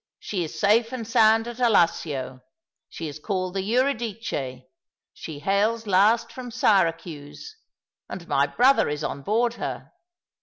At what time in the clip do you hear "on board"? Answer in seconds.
9.03-9.53